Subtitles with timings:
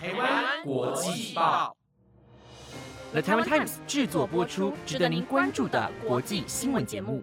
[0.00, 1.76] 台湾国际报
[3.10, 7.20] ，The Taiwan Times 制作播出，值得您关注的国际新闻节目。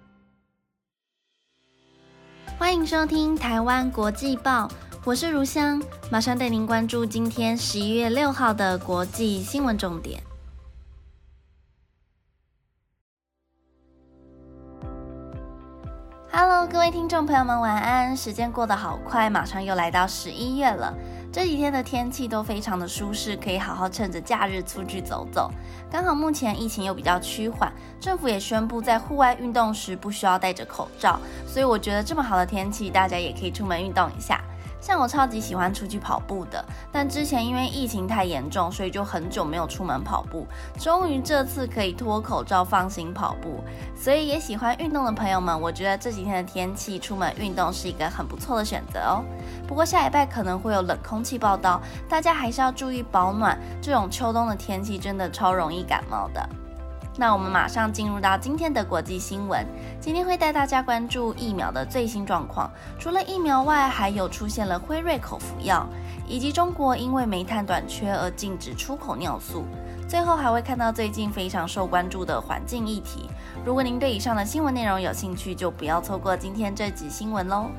[2.59, 4.69] 欢迎收听台湾国际报，
[5.05, 10.21] 我是如香，马上带您关注今天十一月六号的国际新闻重点。
[16.30, 18.17] Hello，各位听众朋友们，晚安！
[18.17, 20.94] 时间过得好快，马上又来到十一月了。
[21.36, 25.52] 这几天的天气都非常的舒适，可以好好趁着假日出去走走。
[25.92, 27.70] 刚好目前疫情又比较趋缓，
[28.00, 34.42] 政府也宣布在户外运动时不需要戴着口罩，所以我觉得这么好的天气，大家也可以出门运动一下。
[34.85, 40.45] 像我超级喜欢出去跑步的，但之前因为疫情太严重，所以就很久没有出门跑步。
[40.80, 43.63] 终于这次可以脱口罩放心跑步，
[43.98, 49.23] 所以也喜欢运动的朋友们，我觉得这几天的天气出门运动是一个很不错的选择哦。
[49.67, 53.59] 不过下礼拜可能会有冷空气报道，大家还是要注意保暖。
[53.81, 56.47] 这种秋冬的天气真的超容易感冒的。
[57.17, 59.66] 那我们马上进入到今天的国际新闻。
[60.02, 62.69] 今天会带大家关注疫苗的最新状况。
[62.99, 65.88] 除了疫苗外，还有出现了辉瑞口服药，
[66.27, 69.63] 以及中国因为煤炭短缺而禁止出口尿素。
[70.09, 73.30] 最后还会看到最近非常受关注的环境议题。
[73.66, 77.69] 如果您对以上的新闻内容有兴趣，就不要错过今天这集新闻喽。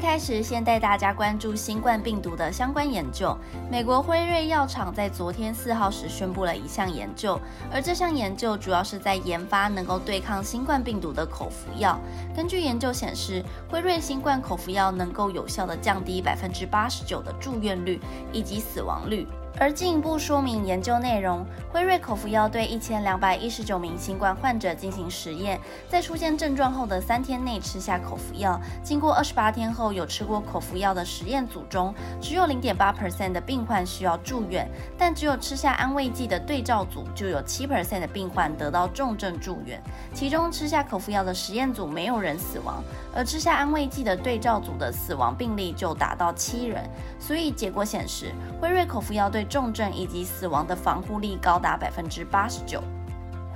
[0.00, 3.36] 开始，先带大家关注新冠病毒的相关研究。
[3.70, 7.40] 美国辉瑞药厂在昨天四号时宣布了一项研究，
[7.72, 11.98] 而这项研究主要是在研发能够对抗新冠病毒的口服药。
[12.34, 18.00] 根据研究显示，辉瑞新冠口服药能够有效的降低百分之八十九的住院率
[18.32, 19.26] 以及死亡率。
[19.58, 28.60] 而进一步说明研究内容，辉瑞口服药对一千两百一十九名新冠患者进行实验，在出现症状后的三天内吃下口服药。
[28.82, 39.82] 经过二十八天后，有吃过口服药的实验组中，只有零点八 percent 的病患需要住院，但只有吃下安慰剂的对照组就有七 percent 的病患得到重症住院。
[40.12, 46.84] 其中吃下口服药的实验组没有人死亡，而吃下安慰剂的对照组的死亡病例就达到七人。
[47.18, 52.82] 所以结果显示，辉瑞口服药对重症以及死亡的防护力高达百分之八十九。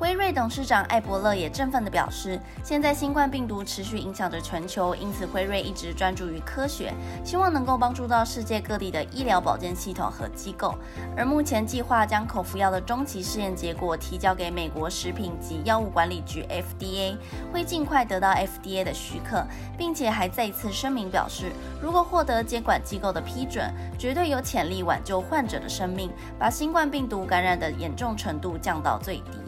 [0.01, 6.91] 辉瑞董事长艾伯勒也振奋地表示，现在新冠病毒持续影响着全球，因此辉瑞一直专注于科学，
[7.23, 10.75] 希望能够帮助到世界各地的医疗保健系统和机构。
[11.15, 17.19] 而目前计划将口服药的中期试验结果提交给美国食品及药物管理局 FDA，
[17.53, 19.47] 会尽快得到 FDA 的许可，
[19.77, 29.40] 并且还再次声明表示，如果获得监管机构的批准，绝对有潜力挽救患者的生命，把新冠病毒感染的严重程度降到最低。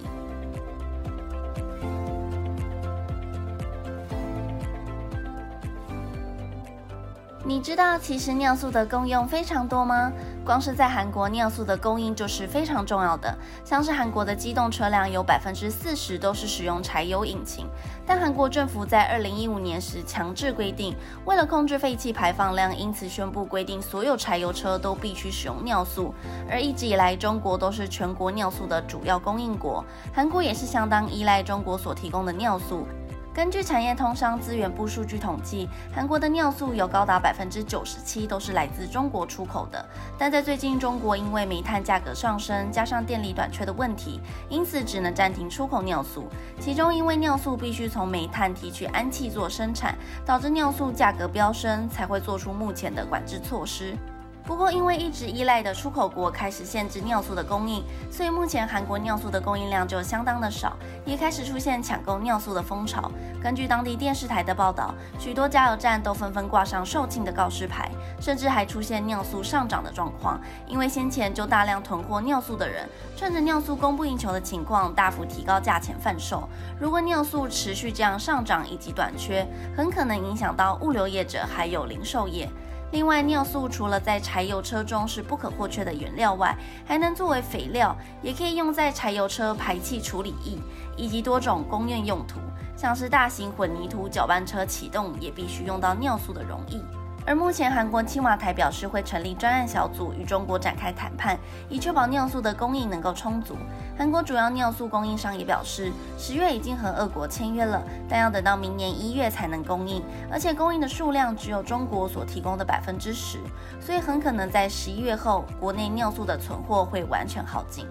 [7.53, 10.11] 你知道其实尿素的功用非常多吗？
[10.43, 13.37] 光是在韩国，尿素的供应就是非常重要的。
[13.63, 17.67] 像是韩国的机动车辆有百分之四十都是使用柴油引擎，
[18.07, 20.97] 但韩国政府在二零一五年时强制规定，
[21.27, 26.15] 为了控制废气排放量，因此宣布规定所有柴油车都必须使用尿素。
[26.51, 32.87] 而一直以来，中国都是全国尿素的主要供应国，韩国也是相当依赖中国所提供的尿素。
[33.34, 39.82] 根据产业通商资源部数据统计，韩国的尿素有高达百分之九十七都是来自中国出口的。
[40.19, 46.28] 但在最近，中国因为煤炭价格上升，加上电力短缺的问题，因此只能暂停出口尿素。
[46.60, 53.97] 其中，因为尿素必须从煤炭提取氨气做生产，导致尿素价格飙升，才会做出目前的管制措施。
[54.44, 60.76] 不过，因为一直依赖的出口国开始限制尿素的供应，所以目前韩国尿素的供应量就相当的少，
[61.06, 63.10] 也开始出现抢购尿素的风潮。
[63.41, 70.41] 根据当地电视台的报道，许多加油站都纷纷挂上售罄的告示牌，甚至还出现尿素上涨的状况。
[70.66, 76.48] 因为先前就大量囤货尿素的人，趁着尿素供不应求的情况，大幅提高价钱贩售。
[76.80, 79.47] 如果尿素持续这样上涨以及短缺，
[79.77, 82.50] 很可能影响到物流业者还有零售业。
[82.92, 86.54] 另外，尿素除了在柴油车中是不可或缺的原料外，
[86.86, 90.59] 还能作为肥料，也可以用在柴油车排气处理液
[90.94, 92.39] 以及多种工业用途，
[92.77, 96.78] 像是大型混凝土搅拌车启动也必须用到尿素的溶液。
[97.24, 101.39] 而目前，韩国青瓦台表示会成立专案小组与中国展开谈判，
[101.69, 103.57] 以确保尿素的供应能够充足。
[103.97, 110.03] 韩国主要尿素供应商也表示，十月已经和俄国签约了，但要等到明年一月才能供应，
[110.33, 113.39] 而且供应的数量只有中国所提供的百分之十，
[113.80, 117.86] 所以很可能在十一月后，国内尿素的存货会完全耗尽。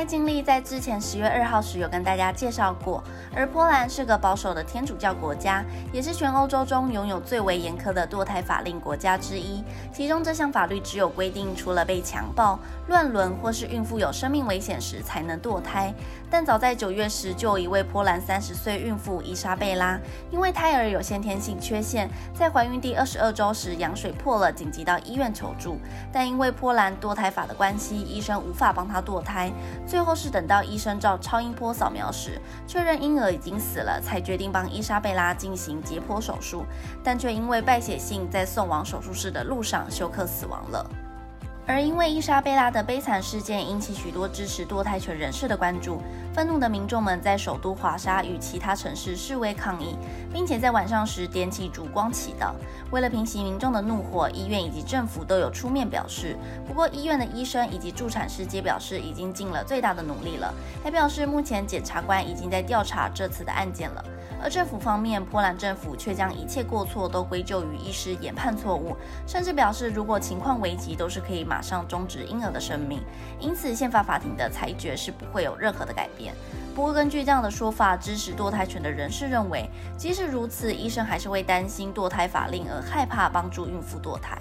[0.00, 3.04] 堕胎经历在之前十月二号时有跟大家介绍过，
[3.36, 5.62] 而波兰是个保守的天主教国家，
[5.92, 9.62] 也是全欧洲中拥有最为严苛的堕胎法令国家之一。
[9.92, 12.58] 其中这项法律只有规定，除了被强暴、
[12.88, 15.92] 乱伦或是孕妇有生命危险时才能堕胎。
[16.30, 20.00] 但早在九月时，就有一位波兰三十岁孕妇伊莎贝拉，
[20.30, 25.78] 因为胎儿有先天性缺陷，在怀孕第二十二周时羊水破了，紧急到医院求助。
[26.10, 29.52] 但因为波兰堕胎法的关系，医生无法帮她堕胎。
[29.90, 36.64] 最后是等到医生照超音波扫描时，确认婴儿已经死了，才决定帮伊莎贝拉进行截剖手术，
[37.02, 40.88] 但却因为败血性，在送往手术室的路上休克死亡了。
[41.70, 46.02] 而因为伊莎贝拉的悲惨事件引起许多支持堕胎权人士的关注，
[46.34, 49.96] 愤怒的民众们在首都华沙与其他城市示威抗议，
[50.32, 52.50] 并且在晚上时点起烛光祈祷。
[52.90, 56.36] 为了平息民众的怒火，医院以及政府都有出面表示。
[56.66, 60.52] 不过，医院的医生以及助产师皆表示已经尽了最大的努力了，
[60.82, 64.04] 还表示目前检察官已经在调查这次的案件了。
[64.42, 68.96] 而政府方面，波兰政府却将一切过错都归咎于医师研判错误，
[69.26, 73.02] 甚至表示如果情况危急，都是可以马上终止婴儿的生命。
[73.38, 76.34] 因此，宪法法庭的裁决是不会有任何的改变。
[76.74, 84.38] 不过，根据这样的说法，支持堕胎权的人士认为，即使如此，医生还是会担心堕胎法令而害怕帮助孕妇堕胎。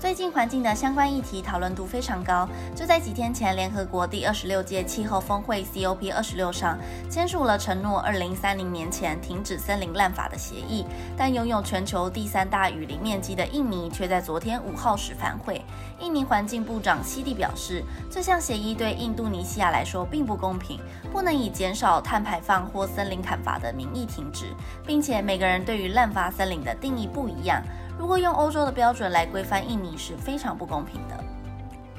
[0.00, 2.48] 最近环境的相关议题讨论度非常高。
[2.74, 6.78] 就在几天前，联合国第二十六届气候峰会 COP 二十六上
[7.10, 10.86] 签署了承诺二零三零年前停止森林滥伐的协议。
[11.18, 15.62] 但拥有全球第三大雨林面积的印尼却在昨天五号时反悔。
[15.98, 20.80] 印尼环境部长西蒂表示，这项协议对印度尼西亚来说并不公平，
[21.12, 24.46] 不能以减少碳排放或森林砍伐的名义停止，
[24.86, 27.62] 并且每个人对于滥伐森林的定义不一样。
[28.00, 31.29] 如果用欧洲的标准来规范印尼是非常不公平的。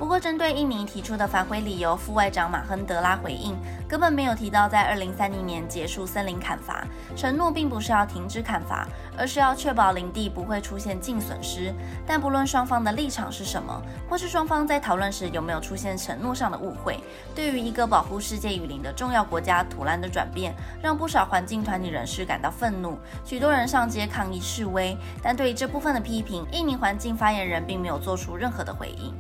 [0.02, 3.56] 不过，针对印尼提出的反悔理由，副外长马亨德拉回应，
[3.88, 6.84] 根本没有提到在二零三零年结束森林砍伐，
[7.16, 11.72] 承诺并不是要停止砍伐，而是要确保林地不会出现净损失。
[12.04, 17.00] 但不论双方的立场是什么，或是双方在讨论时有没有出现承诺上的误会，
[17.36, 24.98] 对于一个保护世界雨林的重要国家突然的转变，让不少环境团体人士感到愤怒，许多人上街抗议示威。
[25.22, 29.14] 但对于这部分的批评，印尼环境发言人并没有做出任何的回应。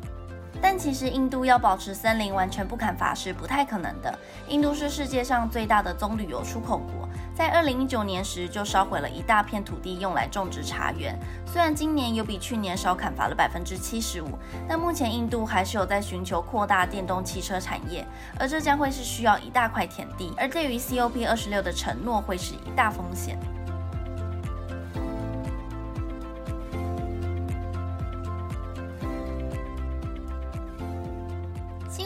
[0.61, 4.19] 但其实，印度要保持森林完全不砍伐是不太可能的。
[4.47, 11.17] 印度是世界上最大的棕榈油出口国，在二零一九年时就烧毁了一大片土地用来种植茶园。
[11.45, 14.29] 虽然今年有比去年少砍伐了百分之七十五，
[14.69, 18.05] 但目前印度还是有在寻求扩大电动汽车产业，
[18.39, 23.37] 而这将会是需要一大块田地，而对于 COP 二十六的承诺会是一大风险。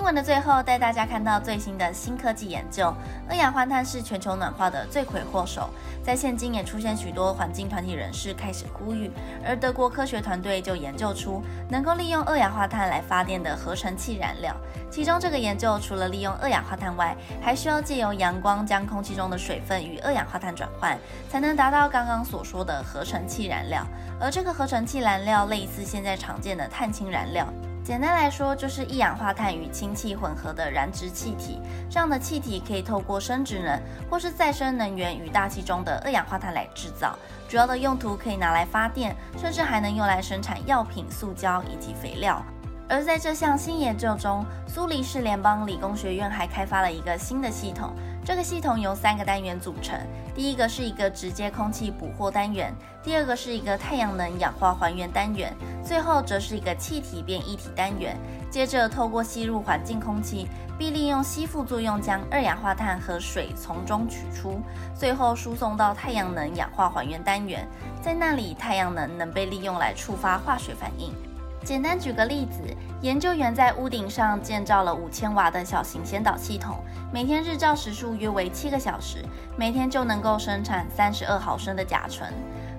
[0.05, 2.93] 新闻的最后，带大家看到最新的新科技研究。
[3.27, 5.67] 二氧化碳是全球暖化的罪魁祸首，
[6.03, 9.11] 在现今也出现许多环境团体人士开始呼吁。
[9.43, 14.55] 而德国科学团队就研究出能够利用二氧化碳来发电的合成气燃料。
[14.91, 20.95] 其中这个研究除了利用二氧化碳外，还需要借由阳光将空气中的水分与二氧化碳转换，
[21.31, 23.83] 才能达到刚刚所说的合成气燃料。
[24.21, 27.51] 而这个合成气燃料类似现在常见的碳氢燃料。
[27.85, 31.61] 简单来说，就是一氧化碳与氢气混合的燃质气体。
[31.87, 37.15] 这样的气体可以透过生殖能或是再生能源与大气中的二氧化碳来制造。
[37.47, 42.43] 主要的用途可以拿来发电，甚至还能用来生产药品、塑胶以及肥料。
[42.89, 47.93] 而在这项新研究中，苏黎世联邦理工学院还开发了一个新的系统。
[48.25, 49.95] 这个系统由三个单元组成，
[50.33, 58.17] 第一个是一个直接空气捕获单元，第二个是一个太阳能氧化还原单元，最后则是一个气体变异体单元。
[58.49, 64.59] 接着透过吸入环境空气，并利用吸附作用将二氧化碳和水从中取出，
[64.95, 67.67] 最后输送到太阳能氧化还原单元，
[68.01, 71.13] 在那里太阳能能被利用来触发化学反应。
[71.65, 72.59] 简单举个例子，
[73.01, 76.77] 研究员在屋顶上建造了五千瓦的小型先导系统，
[77.11, 79.25] 每天日照时数约为七个小时，
[79.57, 82.31] 每天就能够生产三十二毫升的甲醇。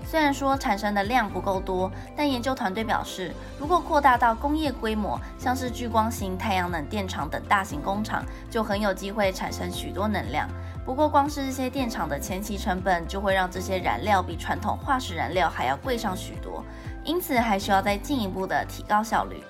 [0.09, 10.49] 虽然说产生的量不够多，但研究团队表示，如果扩大到工业规模，像是聚光型太阳能电厂等大型工厂，就很有机会产生许多能量。
[10.85, 16.65] 不过，光是这些电厂的前期成本，就会让这些燃料比传统化石燃料还要贵上许多，
[17.07, 19.43] 因此还需要再进一步的提高效率。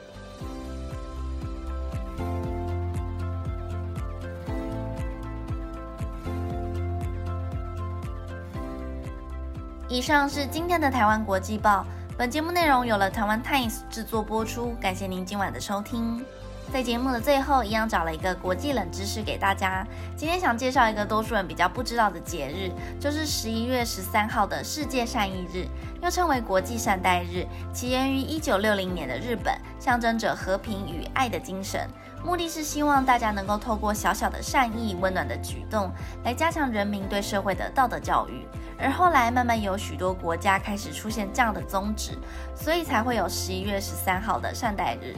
[9.89, 11.85] 以上是今天的台湾国际报。
[12.19, 16.25] 本节目内容有了台湾 Times 制作播出，感谢您今晚的收听。
[16.73, 19.87] 在节目的最后，一样找了一个国际冷知识给大家。
[20.17, 22.71] 今天想介绍一个多数人比较不知道的节日，
[23.01, 25.67] 就是十一月十三号的世界善意日，
[26.03, 31.89] 又称为国际善待日，起源于一九六零年的日本，象征着和平与爱的精神。
[32.25, 35.91] 目的是希望大家能够透过小小的善意、温暖的举动，
[36.25, 38.45] 来加强人民对社会的道德教育。
[38.79, 42.19] 而后来慢慢有许多国家开始出现这样的宗旨，
[42.55, 45.15] 所以才会有十一月十三号的善待日。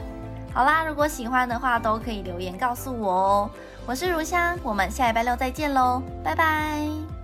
[0.53, 3.49] 好啦，如果喜欢的话，都可以留言告诉我哦。
[3.85, 7.18] 我是如香，我们下礼拜六再见喽，拜拜。